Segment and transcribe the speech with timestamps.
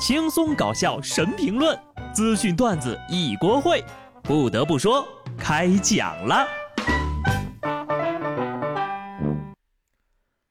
[0.00, 1.78] 轻松搞笑神评论，
[2.14, 3.84] 资讯段子一锅烩。
[4.22, 6.48] 不得不说，开讲了。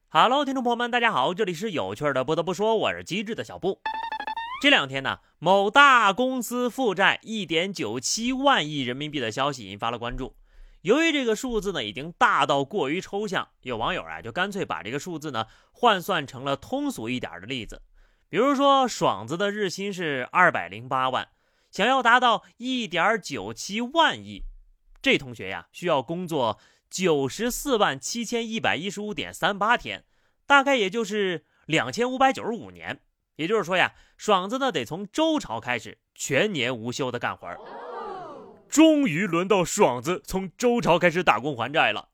[0.09, 2.23] Hello，听众朋友们，大家好，这里是有趣的。
[2.23, 3.79] 不得不说，我是机智的小布。
[4.61, 10.35] 这两天呢，某大公司负债一点九七万亿人民币的消息引发了关注。
[10.81, 17.81] 由于这个数字呢已经大到过于抽象，有网友啊就干脆把这个数字呢换算成了通俗一点的例子，
[18.29, 21.29] 比如说爽子的日薪是二百零八万，
[21.71, 24.43] 想要达到一点九七万亿，
[25.01, 26.59] 这同学呀需要工作
[26.91, 30.05] 九十四万七千一百一十五点三八天，
[30.45, 33.01] 大概也就是两千五百九十五年。
[33.35, 37.59] 也就是说呀，爽子呢得从周朝开始全年无休的干活儿。
[38.67, 42.09] 终于轮到爽子从周朝开始打工还债了，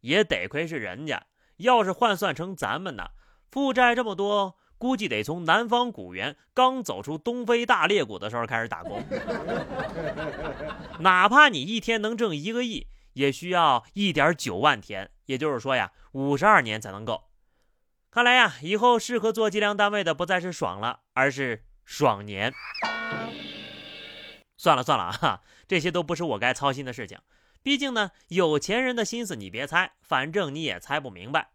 [0.00, 1.26] 也得亏是人家。
[1.58, 3.10] 要是换算成咱们呢，
[3.50, 9.02] 负债这么多，估计得从南方古猿刚走出东非大裂谷的时候开始打工。
[11.00, 17.30] 哪怕你一天能挣一个亿，也需要一点九万天，也就是说呀，五十二年才能够。
[18.10, 22.52] 看来呀，以后适合做计量单位的不再是爽了，而是爽年。
[24.58, 27.18] 算了算了啊， 这些都不是我该操心的事情。
[27.62, 31.52] 毕竟呢，有钱人的心思你别猜，反正你也猜不明白。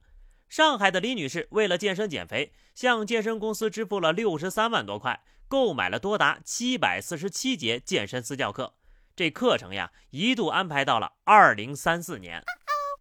[0.50, 8.74] 上海的李女士为了健身减肥，向健身公司支付了六十三万多块，购买了多达七百四十七节健身私教课。
[9.16, 12.44] 这课程呀，一度安排到了二零三四年。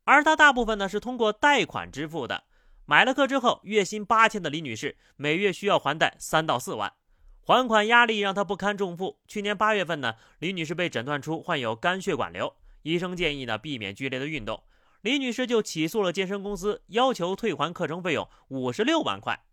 [0.04, 2.44] 而她大部分呢是通过贷款支付的。
[2.84, 6.92] 买了课之后，月薪八千的李女士，每月需要还贷三到四万。
[7.40, 9.20] 还款压力让她不堪重负。
[9.26, 14.62] 去年八月份呢，李女士被诊断出患有肝血管瘤，医生建议呢避免剧烈的运动。
[15.00, 19.44] 李女士就起诉了健身公司，要求退还课程费用五十六万块。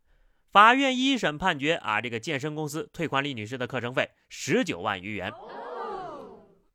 [0.51, 5.31] 法院一审判决啊，这个健身公司退还李女士的课程费十九万余元。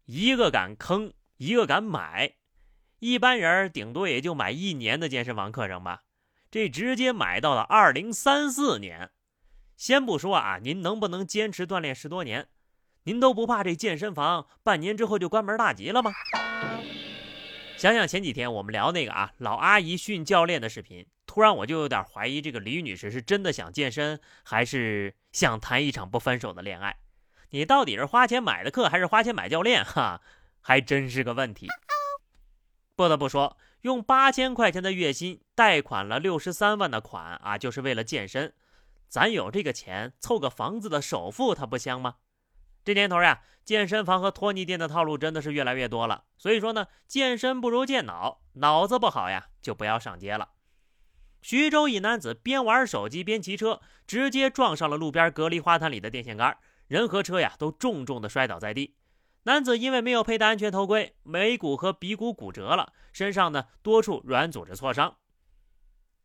[0.04, 2.34] 一个敢坑，一个敢买，
[2.98, 6.02] 一般人顶多也就买一年的健身房课程吧，
[6.50, 9.10] 这直接买到了二零三四年。
[9.76, 12.48] 先不说啊，您能不能坚持锻炼十多年？
[13.04, 16.12] 您都不怕这健身房半年之后就关门大吉了吗？
[17.80, 26.98] 想想前几天我们聊那个啊老阿姨训教练的视频，突然我就有点怀疑这个李女士是真的想健身，还是想谈一场不分手的恋爱？
[27.48, 29.82] 你到底是花钱买的课，还是花钱买教练？
[29.82, 30.20] 哈，
[30.60, 31.68] 还真是个问题。
[32.94, 38.52] 不得不说，用八千块钱的月薪贷款了六十三万的款啊，就是为了健身。
[39.08, 42.16] 咱有这个钱凑个房子的首付，它不香吗？
[42.84, 46.24] 这年头呀，健身房和托尼店的套路真的是越来越多了。
[46.38, 50.50] 所以说呢，健身不如健脑，脑子不好呀，就不要上街了。
[51.42, 58.96] 徐州一男子边玩手机边骑车，直接撞上了路边隔离花坛里的电线杆，人和车呀都重重的摔倒在地。
[59.44, 65.16] 男子因为没有佩戴安全头盔，眉骨和鼻骨骨折了，身上呢多处软组织挫伤。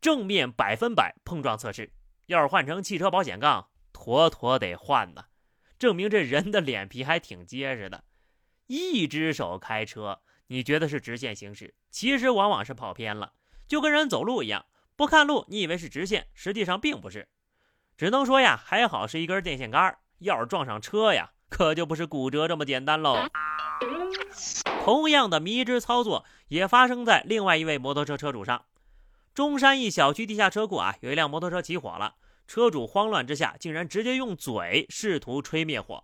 [0.01, 1.93] 正面百分百碰撞测试。
[2.25, 5.25] 要是换成汽车保险杠，妥妥得换呢，
[5.77, 8.03] 证明这人的脸皮还挺结实的。
[8.67, 13.33] 一只手开车，你觉得是直线行驶，其实往往是跑偏了，
[13.67, 14.65] 就跟人走路一样，
[14.95, 17.27] 不看路，你以为是直线，实际上并不是。
[17.97, 23.27] 只能说呀，还好是一根电线杆，要是撞上车呀，可就不是骨折这么简单喽。
[24.83, 28.65] 同样的迷之操作也发生在另外一位摩托车车主上。
[29.33, 32.15] 中山一小区地下车库啊，有一辆摩托车起火了。
[32.47, 36.03] 车主慌乱之下，竟然直接用嘴试图吹灭火。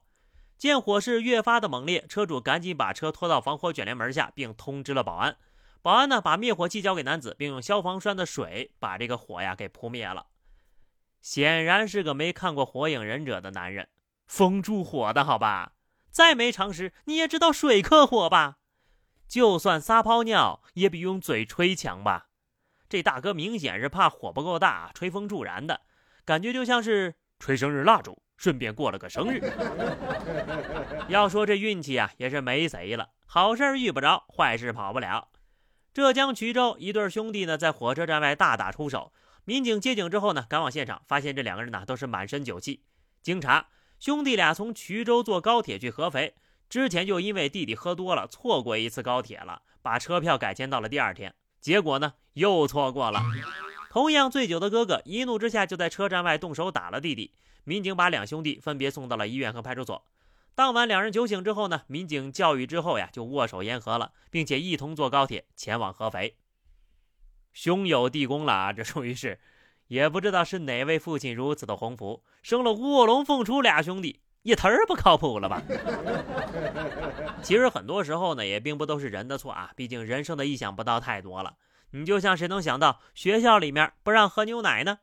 [0.58, 5.38] 见火势越发的猛烈，车主赶紧把车拖到防火卷帘门下，并通知了保安。
[5.82, 10.28] 保安呢，把灭火器交给男子，并用消防栓的水把这个火呀给扑灭了。
[11.22, 13.90] 显然是个没看过《火影忍者》的男人，
[14.28, 15.74] 封住火的好吧？
[16.12, 18.58] 再没常识，你也知道水克火吧？
[19.28, 22.28] 就算撒泡尿，也比用嘴吹强吧？
[22.90, 25.82] 这大哥明显是怕火不够大，吹风助燃的
[26.32, 29.42] 感觉，就像是吹生日蜡烛，顺便过了个生日。
[31.10, 35.28] 要说这运气啊，也是没谁了，好事遇不着，坏事跑不了。
[35.94, 39.12] 浙江衢州一对兄弟呢，在火车站外大打出手，
[39.44, 42.86] 民警接警之后呢，赶往现场，发现这两个人呢都是满身酒气。
[43.22, 43.68] 经查，
[44.00, 46.36] 兄弟俩从衢州坐高铁去合肥，
[46.70, 51.36] 之前就因为弟弟喝多了，错过一次高铁了，把车票改签到了第二天。
[51.60, 53.22] 结果呢，又错过了。
[53.92, 57.34] 同样醉酒的哥哥一怒之下就在车站外动手打了弟弟。
[57.66, 60.08] 民警把两兄弟分别送到了医院和派出所。
[60.56, 66.38] 当晚两人酒醒之后呢，民警教育之后呀，就握手言和了，并且一同坐高铁前往合肥。
[67.52, 69.38] 兄友弟恭了啊，这属于是
[69.88, 75.62] 也不知道是哪位父亲如此的鸿福，生了卧龙凤雏俩兄弟，一忒不靠谱了吧？
[77.44, 81.58] 其实很多时候呢，也并不都是人的错啊，毕竟人生的意想不到太多了。
[81.92, 85.00] 你就像谁能想到学校里面不让喝牛奶呢？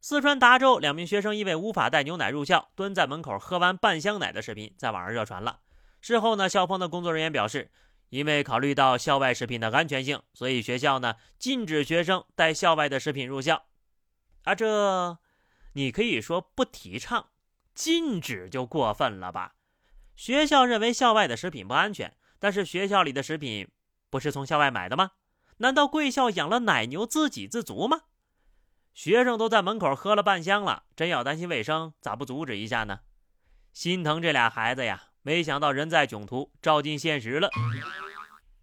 [0.00, 5.60] 四川达州两名学生因为无法带牛奶入校，蹲在门口喝完半箱奶的视频在网上热传了。
[6.00, 7.72] 事后呢，校方的工作人员表示，
[8.10, 13.66] 因为考虑到校外食品的安全性，所以学校呢禁止学生带校外的食品入校。
[14.44, 15.18] 啊，这
[15.72, 17.30] 你可以说不提倡，
[17.74, 19.54] 禁止就过分了吧？
[20.14, 23.68] 学校认为校外的食品不安全，但是学校里的食品
[24.08, 25.10] 不是从校外买的吗？
[25.58, 28.02] 难道贵校养了奶牛自给自足吗？
[28.94, 33.00] 学生都在门口喝了半箱了，真要担心卫生，咋不阻止一下呢？
[33.72, 35.08] 心疼这俩孩子呀！
[35.22, 37.50] 没想到人在囧途，照进现实了。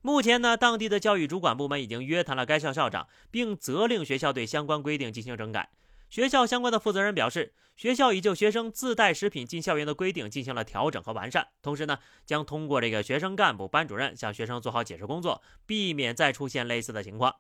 [0.02, 5.70] 目前呢，当地的教育主管部门已经约谈了该校校长，并责令学校对相关规定进行整改。
[6.14, 17.38] 学校相关的负责人表示，学校已就学生自带食品进校园的规定进行了调整和完善，同时呢，将通过这个学生干部、班主任向学生做好解释工作，避免再出现类似的情况。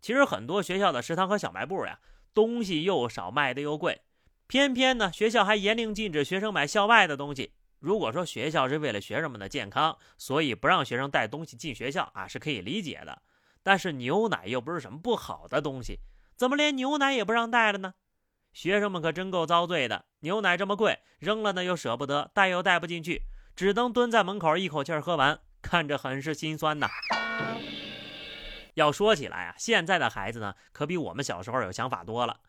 [0.00, 2.00] 其实很多学校的食堂和小卖部呀，
[2.34, 4.00] 东西又少，卖的又贵，
[4.48, 7.52] 偏偏呢，学校还严令禁止学生买校外的东西。
[7.78, 13.22] 如果说学校是为了学生们的健康，所以不让学生带东西进学校啊，是可以理解的。
[13.62, 16.00] 但是牛奶又不是什么不好的东西，
[16.42, 17.94] 怎么连牛奶也不让带了呢？
[18.52, 20.06] 学生们可真够遭罪的。
[20.22, 23.22] 牛奶这么贵，扔了呢又舍不得，带又带不进去，
[23.54, 26.88] 只能蹲在门口一口气喝完，看着很是心酸呐。
[28.74, 32.40] 要说起来啊，现在的孩子呢，可比我们小时候有想法多了。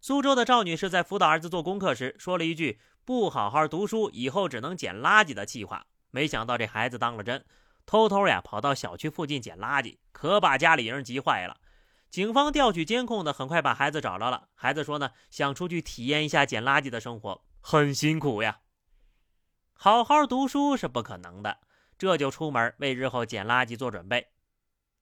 [0.00, 2.78] 苏州的赵女士在辅导儿子做功课时，说了一句。
[3.04, 7.44] 不好好读书，以后只能捡垃圾的气话，没想到这孩子当了真，
[7.84, 11.56] 偷偷呀跑到小区附近捡垃圾，可把家里人急坏了。
[12.10, 14.48] 警方调取监控的，很快把孩子找着了。
[14.54, 18.58] 孩子说呢，想出去体验一下捡垃圾的生活，很辛苦呀。
[19.72, 21.58] 好好读书是不可能的，
[21.96, 24.26] 这就出门为日后捡垃圾做准备。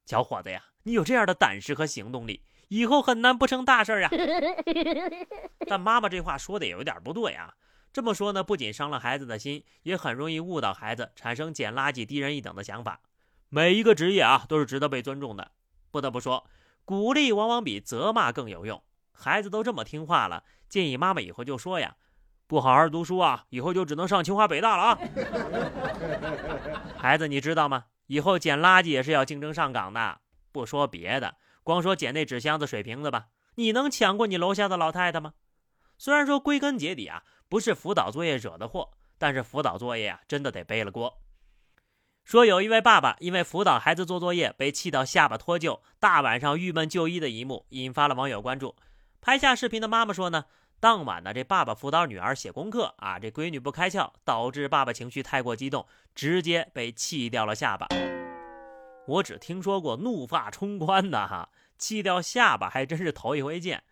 [0.05, 4.11] 小伙子呀，你有这样的胆识和行动力，以后很难不成大事呀。
[5.67, 7.55] 但妈妈这话说的也有点不对啊。
[7.91, 13.01] 这么说呢，不仅伤了孩子的心，也很容易误导孩子，产生捡垃圾低人一等的想法。
[13.49, 15.53] 每一个职业啊，都是值得被尊重的。
[15.91, 16.47] 不得不说，
[16.89, 18.83] 鼓励往往比责骂更有用。
[19.13, 21.97] 孩子都这么听话了，建议妈妈以后就说呀
[22.49, 24.99] ：“不好好读书啊，以后就只能上清华北大了啊！”
[26.97, 27.85] 孩子，你知道吗？
[28.07, 30.21] 以后捡垃圾也是要竞争上岗的。
[30.51, 33.27] 不说别的，光说捡那纸箱子、水瓶子吧，
[33.57, 35.35] 你能抢过你楼下的老太太吗？
[35.99, 37.23] 虽然说归根结底啊。
[37.51, 41.19] 不是辅导作业惹的祸，但是辅导作业啊，真的得背了锅。
[42.29, 48.77] 说有一位爸爸因为辅导孩子做作业被气到下巴脱臼，大晚上郁闷就医的一幕，引发了网友关注。
[49.23, 50.45] 拍下视频的妈妈说呢，
[50.79, 57.87] 当晚呢，这爸爸辅导女儿写功课啊，这闺女不开窍，导致爸爸情绪太过激动，直接被气掉了下巴。
[59.07, 61.49] 我只听说过怒发冲冠的哈，
[61.79, 63.83] 气掉下巴还真是头一回见。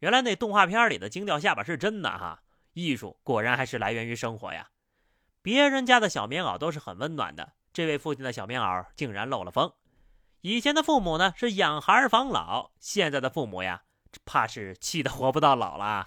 [0.00, 2.42] 原来那动画片里的惊掉下巴是真的哈。
[2.72, 4.70] 艺术果然还是来源于生活呀！
[5.40, 9.70] 别人家的小棉袄都是很温暖的，这位父亲的小棉袄竟然漏了风。
[10.40, 13.82] 以前的父母呢是养孩防老，现在的父母呀，
[14.24, 16.06] 怕是气得活不到老了。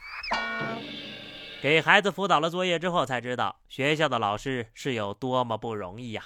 [1.61, 6.23] 给孩子辅导了作业之后，才知道学校的老师是有多么不容易呀！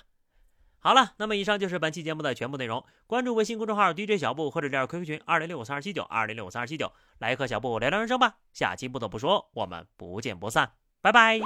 [0.79, 2.85] 好了，那么以上就是本期节目的全部内容。
[3.05, 8.37] 关注微信公众号 DJ 小布或者加入 QQ 群二零六五三二七九二零六五三二七九，来和小布聊聊人生吧。
[8.53, 11.41] 下期不得不说，我们不见不散，拜拜。